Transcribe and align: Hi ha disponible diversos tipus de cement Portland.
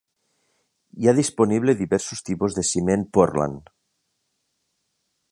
Hi 1.01 1.09
ha 1.09 1.13
disponible 1.17 1.75
diversos 1.81 2.25
tipus 2.29 2.57
de 2.59 2.63
cement 2.69 3.03
Portland. 3.17 3.69